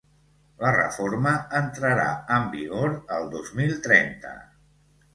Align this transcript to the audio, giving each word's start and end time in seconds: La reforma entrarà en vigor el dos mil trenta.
La 0.63 0.71
reforma 0.75 1.33
entrarà 1.59 2.07
en 2.39 2.51
vigor 2.57 2.99
el 3.19 3.31
dos 3.39 3.55
mil 3.63 3.81
trenta. 3.89 4.39